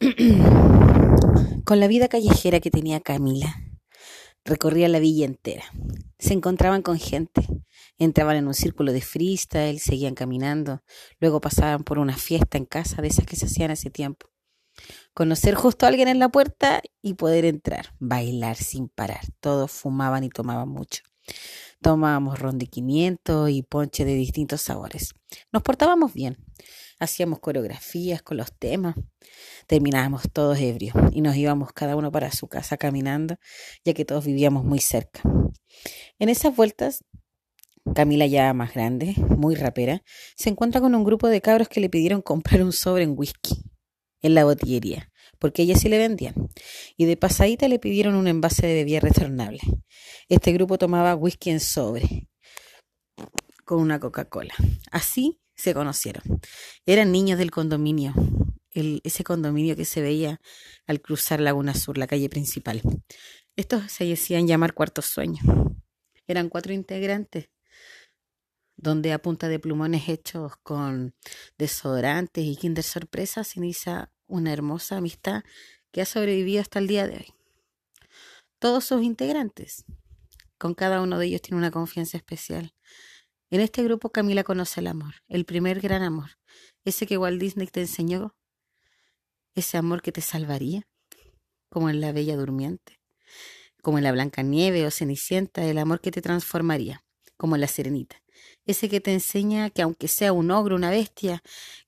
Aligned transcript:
Con 1.64 1.80
la 1.80 1.88
vida 1.88 2.06
callejera 2.06 2.60
que 2.60 2.70
tenía 2.70 3.00
Camila, 3.00 3.56
recorría 4.44 4.88
la 4.88 5.00
villa 5.00 5.26
entera. 5.26 5.64
Se 6.20 6.34
encontraban 6.34 6.82
con 6.82 7.00
gente, 7.00 7.44
entraban 7.98 8.36
en 8.36 8.46
un 8.46 8.54
círculo 8.54 8.92
de 8.92 9.00
freestyle, 9.00 9.80
seguían 9.80 10.14
caminando, 10.14 10.82
luego 11.18 11.40
pasaban 11.40 11.82
por 11.82 11.98
una 11.98 12.16
fiesta 12.16 12.58
en 12.58 12.64
casa 12.64 13.02
de 13.02 13.08
esas 13.08 13.26
que 13.26 13.34
se 13.34 13.46
hacían 13.46 13.72
hace 13.72 13.90
tiempo. 13.90 14.28
Conocer 15.14 15.56
justo 15.56 15.84
a 15.84 15.88
alguien 15.88 16.06
en 16.06 16.20
la 16.20 16.28
puerta 16.28 16.80
y 17.02 17.14
poder 17.14 17.44
entrar, 17.44 17.92
bailar 17.98 18.56
sin 18.56 18.88
parar. 18.88 19.22
Todos 19.40 19.72
fumaban 19.72 20.22
y 20.22 20.28
tomaban 20.28 20.68
mucho. 20.68 21.02
Tomábamos 21.80 22.38
ron 22.38 22.58
de 22.58 22.66
500 22.66 23.50
y 23.50 23.62
ponche 23.62 24.04
de 24.04 24.14
distintos 24.14 24.60
sabores. 24.62 25.14
Nos 25.52 25.62
portábamos 25.62 26.12
bien. 26.12 26.36
Hacíamos 26.98 27.38
coreografías 27.38 28.22
con 28.22 28.36
los 28.36 28.52
temas. 28.52 28.96
Terminábamos 29.66 30.22
todos 30.32 30.58
ebrios 30.58 30.94
y 31.12 31.20
nos 31.20 31.36
íbamos 31.36 31.72
cada 31.72 31.94
uno 31.94 32.10
para 32.10 32.32
su 32.32 32.48
casa 32.48 32.76
caminando, 32.76 33.36
ya 33.84 33.94
que 33.94 34.04
todos 34.04 34.24
vivíamos 34.24 34.64
muy 34.64 34.80
cerca. 34.80 35.22
En 36.18 36.28
esas 36.28 36.56
vueltas, 36.56 37.04
Camila 37.94 38.26
ya 38.26 38.52
más 38.52 38.74
grande, 38.74 39.14
muy 39.36 39.54
rapera, 39.54 40.02
se 40.36 40.50
encuentra 40.50 40.80
con 40.80 40.94
un 40.94 41.04
grupo 41.04 41.28
de 41.28 41.40
cabros 41.40 41.68
que 41.68 41.80
le 41.80 41.88
pidieron 41.88 42.22
comprar 42.22 42.62
un 42.62 42.72
sobre 42.72 43.04
en 43.04 43.14
whisky 43.16 43.62
en 44.20 44.34
la 44.34 44.44
botillería, 44.44 45.10
porque 45.38 45.62
ella 45.62 45.76
sí 45.76 45.88
le 45.88 45.98
vendían. 45.98 46.34
Y 46.96 47.06
de 47.06 47.16
pasadita 47.16 47.68
le 47.68 47.78
pidieron 47.78 48.14
un 48.14 48.28
envase 48.28 48.66
de 48.66 48.74
bebida 48.74 49.00
retornable. 49.00 49.60
Este 50.28 50.52
grupo 50.52 50.78
tomaba 50.78 51.14
whisky 51.14 51.50
en 51.50 51.60
sobre 51.60 52.28
con 53.64 53.80
una 53.80 54.00
Coca-Cola. 54.00 54.54
Así 54.90 55.40
se 55.54 55.74
conocieron. 55.74 56.22
Eran 56.86 57.12
niños 57.12 57.38
del 57.38 57.50
condominio, 57.50 58.14
ese 58.72 59.24
condominio 59.24 59.76
que 59.76 59.84
se 59.84 60.00
veía 60.00 60.40
al 60.86 61.00
cruzar 61.00 61.40
Laguna 61.40 61.74
Sur, 61.74 61.98
la 61.98 62.06
calle 62.06 62.28
principal. 62.28 62.80
Estos 63.56 63.90
se 63.90 64.04
decían 64.04 64.46
llamar 64.46 64.72
Cuarto 64.72 65.02
Sueño. 65.02 65.40
Eran 66.26 66.48
cuatro 66.48 66.72
integrantes, 66.72 67.50
donde 68.76 69.12
a 69.12 69.20
punta 69.20 69.48
de 69.48 69.58
plumones 69.58 70.08
hechos 70.08 70.52
con 70.62 71.14
desodorantes 71.58 72.44
y 72.44 72.56
Kinder 72.56 72.84
Sorpresa 72.84 73.44
se 73.44 73.58
inicia 73.58 74.12
una 74.28 74.52
hermosa 74.52 74.98
amistad 74.98 75.42
que 75.90 76.00
ha 76.02 76.04
sobrevivido 76.04 76.60
hasta 76.60 76.78
el 76.78 76.86
día 76.86 77.06
de 77.06 77.16
hoy. 77.16 77.34
Todos 78.60 78.84
sus 78.84 79.02
integrantes, 79.02 79.84
con 80.58 80.74
cada 80.74 81.00
uno 81.00 81.18
de 81.18 81.26
ellos 81.26 81.42
tiene 81.42 81.58
una 81.58 81.70
confianza 81.70 82.16
especial. 82.16 82.74
En 83.50 83.60
este 83.60 83.82
grupo 83.82 84.10
Camila 84.10 84.44
conoce 84.44 84.80
el 84.80 84.88
amor, 84.88 85.14
el 85.28 85.44
primer 85.44 85.80
gran 85.80 86.02
amor, 86.02 86.38
ese 86.84 87.06
que 87.06 87.18
Walt 87.18 87.40
Disney 87.40 87.66
te 87.66 87.80
enseñó, 87.80 88.36
ese 89.54 89.78
amor 89.78 90.02
que 90.02 90.12
te 90.12 90.20
salvaría, 90.20 90.86
como 91.68 91.90
en 91.90 92.00
la 92.00 92.12
Bella 92.12 92.36
Durmiente, 92.36 93.00
como 93.82 93.98
en 93.98 94.04
la 94.04 94.12
Blanca 94.12 94.42
Nieve 94.42 94.86
o 94.86 94.90
Cenicienta, 94.90 95.64
el 95.64 95.78
amor 95.78 96.00
que 96.00 96.10
te 96.10 96.20
transformaría, 96.20 97.04
como 97.38 97.56
la 97.56 97.66
Serenita, 97.66 98.22
ese 98.66 98.90
que 98.90 99.00
te 99.00 99.14
enseña 99.14 99.70
que 99.70 99.80
aunque 99.80 100.08
sea 100.08 100.34
un 100.34 100.50
ogro, 100.50 100.76
una 100.76 100.90
bestia, 100.90 101.42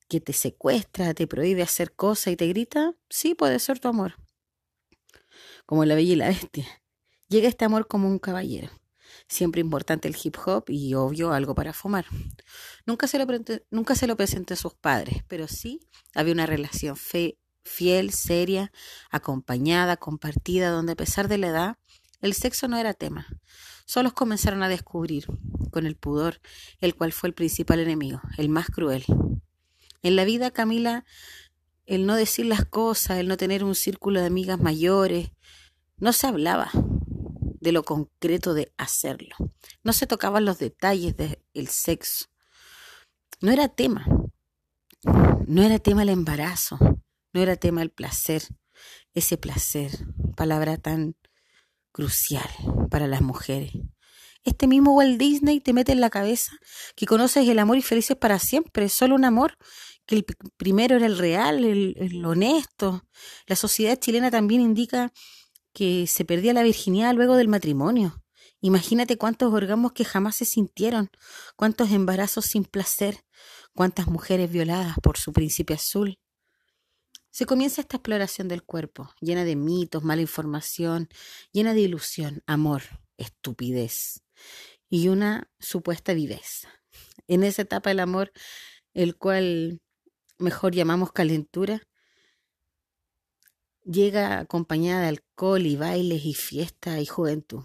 que 0.09 0.21
te 0.21 0.33
secuestra, 0.33 1.13
te 1.13 1.27
prohíbe 1.27 1.63
hacer 1.63 1.93
cosas 1.93 2.33
y 2.33 2.37
te 2.37 2.49
grita, 2.49 2.95
sí 3.11 3.35
puede 3.35 3.59
ser 3.59 3.79
tu 3.79 3.89
amor, 3.89 4.15
como 5.67 5.85
la 5.85 5.95
Bella 5.95 6.13
y 6.15 6.17
la 6.17 6.29
Bestia. 6.29 6.67
Llega 7.29 7.49
este 7.49 7.67
amor 7.67 7.87
como 7.87 8.09
un 8.09 8.19
caballero 8.19 8.71
siempre 9.29 9.61
importante 9.61 10.09
el 10.09 10.17
hip 10.23 10.37
hop 10.45 10.65
y 10.69 10.95
obvio 10.95 11.33
algo 11.33 11.55
para 11.55 11.73
fumar. 11.73 12.07
Nunca 12.87 13.07
se 13.07 13.19
lo, 13.19 13.27
nunca 13.71 13.95
se 13.95 14.07
lo 14.07 14.17
a 14.19 14.57
sus 14.57 14.75
padres, 14.75 15.23
pero 15.29 15.49
sí 15.49 15.81
había 16.15 16.33
una 16.33 16.47
relación 16.47 16.97
fe, 16.97 17.39
fiel, 17.65 18.13
seria, 18.13 18.73
acompañada, 19.11 19.97
compartida, 19.97 20.71
donde 20.71 20.93
a 20.93 20.97
pesar 20.97 21.29
de 21.29 21.39
la 21.39 21.49
edad, 21.49 21.79
el 22.21 22.35
sexo 22.35 22.69
no 22.69 22.77
era 22.77 22.95
tema. 22.95 23.27
Solos 23.85 24.13
comenzaron 24.13 24.63
a 24.63 24.69
descubrir, 24.69 25.27
con 25.71 25.87
el 25.87 25.97
pudor, 25.97 26.41
el 26.81 26.95
cual 26.95 27.13
fue 27.13 27.29
el 27.29 27.35
principal 27.35 27.81
enemigo, 27.81 28.21
el 28.39 28.49
más 28.49 28.69
cruel. 28.69 29.05
En 30.03 30.17
la 30.17 30.25
vida, 30.25 30.51
Camila, 30.51 31.05
el 31.87 32.07
no 32.07 32.15
decir 32.15 32.47
las 32.47 32.65
cosas, 32.65 33.19
el 33.19 33.29
no 33.29 33.37
tener 33.37 33.65
un 33.65 33.75
círculo 33.75 34.21
de 34.21 34.27
amigas 34.27 34.61
mayores, 34.61 35.31
no 35.99 36.13
se 36.13 36.27
hablaba, 36.27 36.71
de 37.61 37.73
lo 37.73 37.85
concreto 37.85 38.55
de 38.55 38.73
hacerlo. 38.79 39.37
No 39.83 39.93
se 39.93 40.07
tocaban 40.07 40.45
los 40.45 40.59
detalles 40.59 41.15
del 41.17 41.69
sexo. 41.69 42.27
No 43.41 43.53
era 43.53 43.69
tema. 43.69 44.07
No 45.47 45.63
era 45.63 45.79
tema 45.79 46.03
el 46.03 46.09
embarazo. 46.09 46.79
No 47.33 47.41
era 47.41 47.57
tema 47.57 47.83
el 47.83 47.91
placer. 47.91 48.43
Ese 49.13 49.37
placer, 49.37 49.91
palabra 50.37 50.79
tan 50.79 51.17
crucial 51.93 52.49
para 52.91 53.07
las 53.07 53.21
mujeres. 53.23 53.73
Este 54.43 54.67
mismo 54.67 54.95
Walt 54.95 55.19
Disney 55.19 55.61
te 55.61 55.73
mete 55.73 55.93
en 55.93 56.01
la 56.01 56.09
cabeza 56.09 56.53
que 56.97 57.07
conoces 57.07 57.47
el 57.47 57.59
amor 57.59 57.77
y 57.77 57.83
felices 57.83 58.17
para 58.17 58.39
siempre, 58.39 58.89
solo 58.89 59.15
un 59.15 59.25
amor, 59.25 59.59
que 60.07 60.17
el 60.17 60.25
primero 60.57 60.97
era 60.97 61.07
el 61.07 61.19
real, 61.19 61.63
el, 61.63 62.25
honesto. 62.25 63.03
La 63.47 63.57
sociedad 63.57 63.99
chilena 63.99 64.31
también 64.31 64.61
indica 64.63 65.13
que 65.73 66.07
se 66.07 66.25
perdía 66.25 66.55
la 66.55 66.63
virginidad 66.63 67.15
luego 67.15 67.37
del 67.37 67.49
matrimonio. 67.49 68.23
Imagínate 68.63 69.17
cuántos 69.17 69.53
orgasmos 69.53 69.93
que 69.93 70.05
jamás 70.05 70.37
se 70.37 70.45
sintieron, 70.45 71.11
cuántos 71.57 71.91
embarazos 71.91 72.47
sin 72.47 72.65
placer, 72.65 73.21
cuántas 73.75 74.07
mujeres 74.07 74.51
violadas 74.51 74.97
por 75.03 75.17
su 75.17 75.33
príncipe 75.33 75.75
azul. 75.75 76.19
Se 77.31 77.47
comienza 77.47 77.81
esta 77.81 77.97
exploración 77.99 78.49
del 78.49 78.65
cuerpo, 78.65 79.11
llena 79.21 79.45
de 79.45 79.55
mitos, 79.55 80.03
mala 80.03 80.21
información, 80.21 81.09
llena 81.53 81.75
de 81.75 81.81
ilusión, 81.81 82.43
amor, 82.47 82.83
estupidez 83.17 84.25
y 84.89 85.09
una 85.09 85.49
supuesta 85.61 86.13
viveza. 86.13 86.69
En 87.29 87.45
esa 87.45 87.63
etapa 87.63 87.93
el 87.93 88.01
amor, 88.01 88.33
el 88.95 89.17
cual 89.17 89.81
mejor 90.39 90.75
llamamos 90.75 91.13
calentura, 91.13 91.87
llega 93.85 94.41
acompañada 94.41 95.03
de 95.03 95.09
alcohol 95.09 95.65
y 95.67 95.77
bailes 95.77 96.25
y 96.25 96.35
fiesta 96.35 97.01
y 97.01 97.07
juventud. 97.07 97.63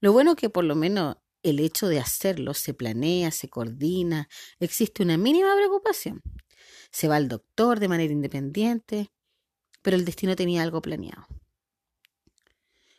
Lo 0.00 0.12
bueno 0.12 0.36
que 0.36 0.48
por 0.48 0.64
lo 0.64 0.74
menos 0.74 1.16
el 1.42 1.60
hecho 1.60 1.88
de 1.88 1.98
hacerlo 1.98 2.54
se 2.54 2.72
planea, 2.72 3.30
se 3.30 3.50
coordina, 3.50 4.28
existe 4.58 5.02
una 5.02 5.18
mínima 5.18 5.54
preocupación. 5.54 6.22
Se 6.94 7.08
va 7.08 7.16
al 7.16 7.26
doctor 7.26 7.80
de 7.80 7.88
manera 7.88 8.12
independiente, 8.12 9.10
pero 9.82 9.96
el 9.96 10.04
destino 10.04 10.36
tenía 10.36 10.62
algo 10.62 10.80
planeado. 10.80 11.26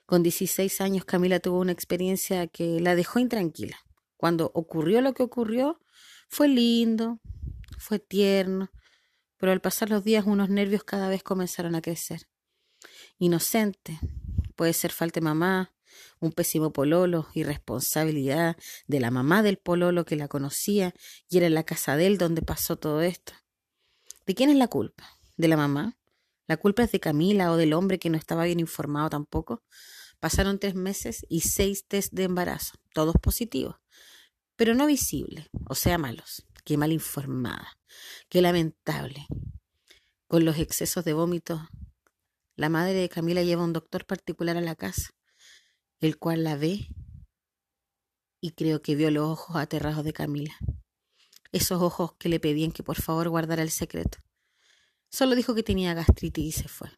Con 0.06 0.22
16 0.22 0.82
años 0.82 1.06
Camila 1.06 1.40
tuvo 1.40 1.60
una 1.60 1.72
experiencia 1.72 2.46
que 2.48 2.82
la 2.82 2.94
dejó 2.94 3.20
intranquila. 3.20 3.78
Cuando 4.18 4.52
ocurrió 4.54 5.00
lo 5.00 5.14
que 5.14 5.24
ocurrió, 5.24 5.80
fue 6.28 6.50
lindo, 6.50 7.22
fue 7.78 8.00
tierno, 8.00 8.70
pero 9.38 9.54
al 9.54 9.62
pasar 9.62 9.90
los 9.90 10.04
días 10.04 10.26
unos 10.26 10.50
nervios 10.50 10.84
cada 10.84 11.08
vez 11.08 11.24
comenzaron 11.24 11.74
a 11.74 11.82
crecer. 11.82 12.28
Inocente, 13.18 13.98
puede 14.58 14.74
ser 14.74 14.92
falta 14.92 15.22
de 15.22 15.24
mamá, 15.24 15.74
un 16.20 16.34
pésimo 16.34 16.74
pololo, 16.74 17.30
irresponsabilidad 17.34 18.58
de 18.88 19.00
la 19.00 19.10
mamá 19.10 19.42
del 19.42 19.56
pololo 19.56 20.04
que 20.04 20.18
la 20.18 20.28
conocía 20.28 20.94
y 21.30 21.38
era 21.38 21.48
en 21.48 21.54
la 21.54 21.64
casa 21.64 21.96
de 21.96 22.08
él 22.08 22.18
donde 22.18 22.42
pasó 22.42 22.76
todo 22.76 23.02
esto. 23.02 23.32
¿De 24.26 24.34
quién 24.34 24.50
es 24.50 24.56
la 24.56 24.68
culpa? 24.68 25.08
¿De 25.38 25.48
la 25.48 25.58
mamá? 25.58 25.98
¿La 26.48 26.58
culpa 26.58 26.84
es 26.84 26.92
de 26.92 27.00
Camila 27.00 27.52
o 27.52 27.58
del 27.58 27.74
hombre 27.74 28.00
que 28.00 28.10
no 28.10 28.18
estaba 28.18 28.46
bien 28.46 28.60
informado 28.60 29.10
tampoco? 29.10 29.64
Pasaron 30.20 30.60
tres 30.60 30.76
meses 30.76 31.26
y 31.30 31.42
seis 31.42 31.86
test 31.88 32.14
de 32.14 32.24
embarazo, 32.24 32.76
todos 32.94 33.16
positivos, 33.22 33.76
pero 34.56 34.74
no 34.74 34.86
visibles, 34.86 35.50
o 35.68 35.76
sea, 35.76 35.98
malos. 35.98 36.46
Qué 36.64 36.78
mal 36.78 36.92
informada. 36.92 37.78
Qué 38.28 38.42
lamentable. 38.42 39.28
Con 40.28 40.46
los 40.46 40.58
excesos 40.58 41.06
de 41.06 41.14
vómitos, 41.14 41.62
la 42.56 42.70
madre 42.70 42.94
de 42.94 43.10
Camila 43.10 43.44
lleva 43.44 43.64
un 43.64 43.74
doctor 43.74 44.06
particular 44.06 44.58
a 44.58 44.62
la 44.62 44.76
casa, 44.76 45.12
el 46.00 46.18
cual 46.18 46.44
la 46.44 46.56
ve 46.56 46.88
y 48.42 48.52
creo 48.52 48.82
que 48.82 48.96
vio 48.96 49.12
los 49.12 49.28
ojos 49.28 49.56
aterrados 49.58 50.04
de 50.04 50.14
Camila. 50.14 50.56
Esos 51.52 51.82
ojos 51.82 52.14
que 52.14 52.30
le 52.30 52.40
pedían 52.40 52.72
que 52.72 52.84
por 52.84 53.02
favor 53.02 53.30
guardara 53.30 53.62
el 53.62 53.72
secreto. 53.72 54.25
Solo 55.16 55.34
dijo 55.34 55.56
que 55.56 55.64
tenía 55.64 55.94
gastritis 55.94 56.46
y 56.46 56.52
se 56.52 56.68
fue. 56.68 56.90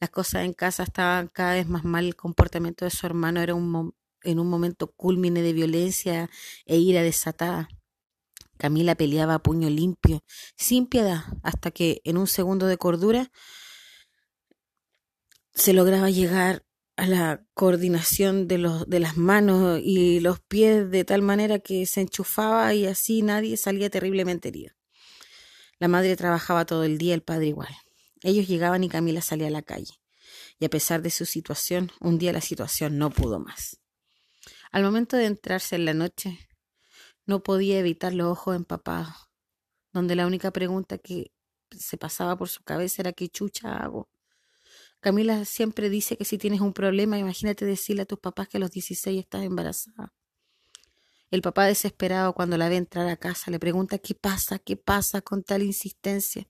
Las 0.00 0.10
cosas 0.10 0.44
en 0.44 0.52
casa 0.52 0.82
estaban 0.82 1.28
cada 1.28 1.54
vez 1.54 1.68
más 1.68 1.84
mal. 1.84 2.04
El 2.04 2.16
comportamiento 2.16 2.84
de 2.84 2.90
su 2.90 3.06
hermano 3.06 3.40
era 3.40 3.54
un 3.54 3.94
en 4.24 4.40
un 4.40 4.48
momento 4.48 4.88
culmine 4.90 5.42
de 5.42 5.52
violencia 5.52 6.28
e 6.64 6.78
ira 6.78 7.04
desatada. 7.04 7.68
Camila 8.58 8.96
peleaba 8.96 9.34
a 9.34 9.42
puño 9.44 9.70
limpio, 9.70 10.24
sin 10.56 10.88
piedad, 10.88 11.20
hasta 11.44 11.70
que 11.70 12.00
en 12.02 12.16
un 12.16 12.26
segundo 12.26 12.66
de 12.66 12.78
cordura 12.78 13.30
se 15.54 15.72
lograba 15.72 16.10
llegar 16.10 16.66
a 16.96 17.06
la 17.06 17.46
coordinación 17.54 18.48
de, 18.48 18.58
los, 18.58 18.90
de 18.90 18.98
las 18.98 19.16
manos 19.16 19.78
y 19.84 20.18
los 20.18 20.40
pies 20.40 20.90
de 20.90 21.04
tal 21.04 21.22
manera 21.22 21.60
que 21.60 21.86
se 21.86 22.00
enchufaba 22.00 22.74
y 22.74 22.86
así 22.86 23.22
nadie 23.22 23.56
salía 23.56 23.88
terriblemente 23.88 24.48
herido. 24.48 24.74
La 25.78 25.88
madre 25.88 26.16
trabajaba 26.16 26.64
todo 26.64 26.84
el 26.84 26.98
día, 26.98 27.14
el 27.14 27.22
padre 27.22 27.48
igual. 27.48 27.74
Ellos 28.22 28.48
llegaban 28.48 28.82
y 28.84 28.88
Camila 28.88 29.20
salía 29.20 29.48
a 29.48 29.50
la 29.50 29.62
calle. 29.62 29.94
Y 30.58 30.64
a 30.64 30.70
pesar 30.70 31.02
de 31.02 31.10
su 31.10 31.26
situación, 31.26 31.92
un 32.00 32.18
día 32.18 32.32
la 32.32 32.40
situación 32.40 32.98
no 32.98 33.10
pudo 33.10 33.38
más. 33.38 33.78
Al 34.72 34.82
momento 34.82 35.16
de 35.16 35.26
entrarse 35.26 35.76
en 35.76 35.84
la 35.84 35.94
noche, 35.94 36.38
no 37.26 37.42
podía 37.42 37.78
evitar 37.78 38.14
los 38.14 38.28
ojos 38.28 38.56
empapados, 38.56 39.14
donde 39.92 40.16
la 40.16 40.26
única 40.26 40.50
pregunta 40.50 40.98
que 40.98 41.32
se 41.70 41.98
pasaba 41.98 42.36
por 42.36 42.48
su 42.48 42.62
cabeza 42.62 43.02
era 43.02 43.12
¿qué 43.12 43.28
chucha 43.28 43.76
hago? 43.76 44.08
Camila 45.00 45.44
siempre 45.44 45.90
dice 45.90 46.16
que 46.16 46.24
si 46.24 46.38
tienes 46.38 46.60
un 46.60 46.72
problema, 46.72 47.18
imagínate 47.18 47.64
decirle 47.64 48.02
a 48.02 48.06
tus 48.06 48.18
papás 48.18 48.48
que 48.48 48.56
a 48.56 48.60
los 48.60 48.70
16 48.70 49.20
estás 49.20 49.42
embarazada. 49.44 50.14
El 51.30 51.42
papá 51.42 51.66
desesperado 51.66 52.34
cuando 52.34 52.56
la 52.56 52.68
ve 52.68 52.76
entrar 52.76 53.08
a 53.08 53.16
casa 53.16 53.50
le 53.50 53.58
pregunta 53.58 53.98
qué 53.98 54.14
pasa, 54.14 54.58
qué 54.58 54.76
pasa 54.76 55.22
con 55.22 55.42
tal 55.42 55.62
insistencia, 55.62 56.46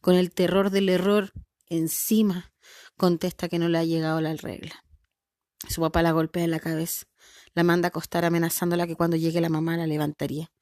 con 0.00 0.14
el 0.14 0.32
terror 0.32 0.70
del 0.70 0.88
error 0.88 1.32
encima, 1.66 2.52
contesta 2.96 3.48
que 3.48 3.58
no 3.58 3.68
le 3.68 3.78
ha 3.78 3.84
llegado 3.84 4.20
la 4.20 4.34
regla. 4.34 4.84
Su 5.68 5.80
papá 5.80 6.02
la 6.02 6.12
golpea 6.12 6.44
en 6.44 6.52
la 6.52 6.60
cabeza, 6.60 7.06
la 7.54 7.64
manda 7.64 7.86
a 7.86 7.90
acostar 7.90 8.24
amenazándola 8.24 8.86
que 8.86 8.96
cuando 8.96 9.16
llegue 9.16 9.40
la 9.40 9.48
mamá 9.48 9.76
la 9.76 9.86
levantaría. 9.86 10.52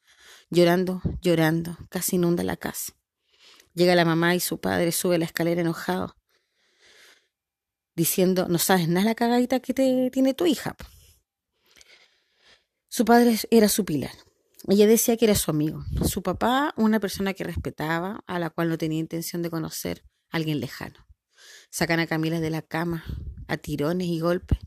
Llorando, 0.49 1.01
llorando, 1.21 1.77
casi 1.89 2.15
inunda 2.15 2.43
la 2.43 2.57
casa. 2.57 2.93
Llega 3.75 3.93
la 3.95 4.03
mamá 4.03 4.33
y 4.35 4.39
su 4.39 4.59
padre 4.59 4.91
sube 4.91 5.19
la 5.19 5.25
escalera 5.25 5.61
enojado, 5.61 6.15
diciendo, 7.95 8.47
no 8.49 8.57
sabes 8.57 8.87
nada 8.87 9.05
la 9.05 9.15
cagadita 9.15 9.59
que 9.59 9.73
te 9.73 10.09
tiene 10.11 10.33
tu 10.33 10.45
hija. 10.45 10.75
Su 12.91 13.05
padre 13.05 13.37
era 13.51 13.69
su 13.69 13.85
pilar. 13.85 14.11
Ella 14.67 14.87
decía 14.87 15.15
que 15.15 15.25
era 15.25 15.35
su 15.35 15.51
amigo. 15.51 15.85
Su 16.07 16.23
papá, 16.23 16.73
una 16.75 16.99
persona 16.99 17.35
que 17.35 17.43
respetaba, 17.43 18.23
a 18.25 18.39
la 18.39 18.49
cual 18.49 18.67
no 18.67 18.79
tenía 18.79 18.99
intención 18.99 19.43
de 19.43 19.51
conocer, 19.51 20.03
alguien 20.31 20.59
lejano. 20.59 21.07
Sacan 21.69 21.99
a 21.99 22.07
Camila 22.07 22.39
de 22.39 22.49
la 22.49 22.63
cama, 22.63 23.03
a 23.47 23.57
tirones 23.57 24.07
y 24.07 24.19
golpes. 24.19 24.57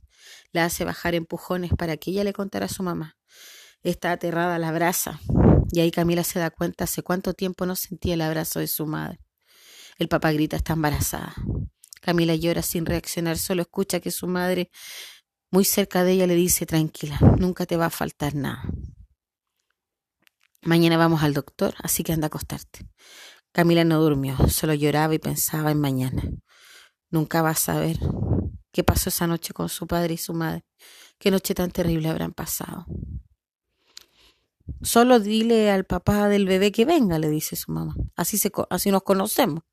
La 0.53 0.65
hace 0.65 0.85
bajar 0.85 1.17
empujones 1.17 1.73
para 1.77 1.97
que 1.97 2.13
ella 2.13 2.23
le 2.23 2.33
contara 2.33 2.67
a 2.67 2.69
su 2.69 2.85
mamá. 2.85 3.19
Está 3.83 4.13
aterrada, 4.13 4.57
la 4.61 4.69
abraza. 4.69 5.19
Y 5.73 5.81
ahí 5.81 5.91
Camila 5.91 6.23
se 6.23 6.39
da 6.39 6.51
cuenta 6.51 6.85
hace 6.85 7.03
cuánto 7.03 7.35
tiempo 7.35 7.67
no 7.67 7.75
sentía 7.75 8.15
el 8.15 8.21
abrazo 8.21 8.61
de 8.61 8.69
su 8.69 8.87
madre. 8.87 9.19
El 9.99 10.07
papá 10.07 10.31
grita, 10.31 10.57
está 10.57 10.75
embarazada. 10.75 11.35
Camila 12.01 12.37
llora 12.37 12.63
sin 12.63 12.87
reaccionar, 12.87 13.37
solo 13.37 13.63
escucha 13.63 13.99
que 13.99 14.13
su 14.13 14.29
madre 14.29 14.71
muy 15.53 15.67
cerca 15.67 16.03
de 16.03 16.13
ella 16.13 16.27
le 16.27 16.35
dice, 16.35 16.65
tranquila, 16.65 17.19
nunca 17.39 17.67
te 17.67 17.77
va 17.77 17.87
a 17.87 17.91
faltar 17.91 18.35
nada. 18.35 18.65
Mañana 20.63 20.97
vamos 20.97 21.23
al 21.23 21.35
doctor, 21.35 21.75
así 21.83 22.03
que 22.03 22.15
anda 22.15 22.27
a 22.27 22.29
acostarte. 22.29 22.89
Camila 23.53 23.85
no 23.85 24.01
durmió, 24.01 24.35
solo 24.49 24.73
lloraba 24.73 25.15
y 25.15 25.19
pensaba 25.19 25.71
en 25.71 25.79
mañana. 25.79 26.23
Nunca 27.11 27.43
va 27.43 27.51
a 27.51 27.55
saber 27.55 27.99
qué 28.73 28.83
pasó 28.83 29.11
esa 29.11 29.27
noche 29.27 29.53
con 29.53 29.69
su 29.69 29.87
padre 29.87 30.15
y 30.15 30.17
su 30.17 30.33
madre. 30.33 30.65
Qué 31.19 31.31
noche 31.31 31.55
tan 31.55 31.71
terrible 31.71 32.09
habrán 32.09 32.33
pasado. 32.33 32.87
Solo 34.81 35.21
dile 35.21 35.71
al 35.71 35.85
papá 35.85 36.29
del 36.29 36.47
bebé 36.47 36.73
que 36.73 36.87
venga, 36.87 37.19
le 37.19 37.29
dice 37.29 37.57
su 37.57 37.73
mamá. 37.73 37.95
Así, 38.17 38.39
se, 38.39 38.51
así 38.71 38.91
nos 38.91 39.03
conocemos. 39.03 39.65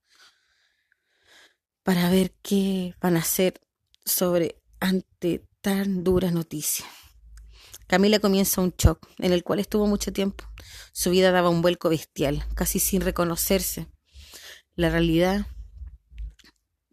Para 1.84 2.10
ver 2.10 2.36
qué 2.42 2.96
van 3.00 3.16
a 3.16 3.20
hacer 3.20 3.62
sobre 4.04 4.62
ante 4.82 5.49
tan 5.62 6.04
dura 6.04 6.32
noticia. 6.32 6.86
Camila 7.88 8.20
comienza 8.20 8.62
un 8.62 8.74
shock 8.78 9.10
en 9.18 9.34
el 9.34 9.44
cual 9.44 9.60
estuvo 9.60 9.88
mucho 9.88 10.14
tiempo. 10.14 10.46
Su 10.94 11.10
vida 11.10 11.32
daba 11.32 11.50
un 11.50 11.62
vuelco 11.62 11.90
bestial, 11.90 12.46
casi 12.56 12.80
sin 12.80 13.02
reconocerse. 13.02 13.88
La 14.76 14.90
realidad 14.90 15.48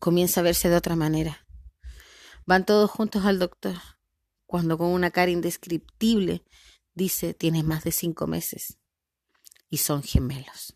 comienza 0.00 0.40
a 0.40 0.44
verse 0.44 0.68
de 0.68 0.76
otra 0.76 0.96
manera. 0.96 1.46
Van 2.46 2.64
todos 2.64 2.90
juntos 2.90 3.24
al 3.24 3.38
doctor, 3.38 3.76
cuando 4.46 4.78
con 4.78 4.88
una 4.88 5.10
cara 5.10 5.30
indescriptible 5.30 6.44
dice, 6.94 7.34
tienes 7.34 7.64
más 7.64 7.84
de 7.84 7.92
cinco 7.92 8.26
meses 8.26 8.78
y 9.68 9.78
son 9.78 10.02
gemelos. 10.02 10.74